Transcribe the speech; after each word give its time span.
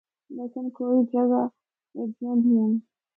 لیکن 0.35 0.65
کوئی 0.77 0.97
جگہاں 1.13 1.47
ہِجیاں 1.95 2.35
بھی 2.41 2.51
ہن۔ 2.59 2.71